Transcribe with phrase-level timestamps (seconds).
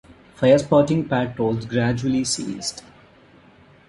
[0.33, 2.81] Fire-spotting patrols gradually ceased.